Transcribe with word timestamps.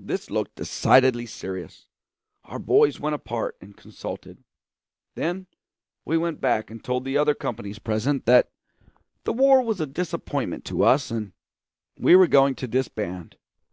This 0.00 0.30
looked 0.32 0.56
decidedly 0.56 1.26
serious. 1.26 1.86
Our 2.42 2.58
boys 2.58 2.98
went 2.98 3.14
apart 3.14 3.56
and 3.60 3.76
consulted; 3.76 4.42
then 5.14 5.46
we 6.04 6.18
went 6.18 6.40
back 6.40 6.72
and 6.72 6.82
told 6.82 7.04
the 7.04 7.16
other 7.16 7.36
companies 7.36 7.78
present 7.78 8.26
that 8.26 8.50
the 9.22 9.32
war 9.32 9.62
was 9.62 9.80
a 9.80 9.86
disappointment 9.86 10.64
to 10.64 10.82
us 10.82 11.12
and 11.12 11.34
we 11.96 12.16
were 12.16 12.26
going 12.26 12.56
to 12.56 12.66
disband. 12.66 13.36